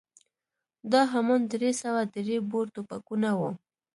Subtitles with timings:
[0.91, 3.51] دا همان درې سوه درې بور ټوپکونه وو.